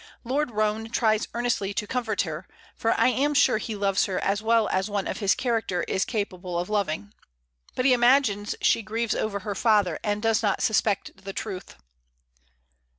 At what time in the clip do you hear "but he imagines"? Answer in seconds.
7.75-8.55